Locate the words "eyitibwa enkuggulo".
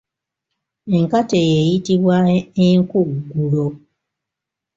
1.63-3.65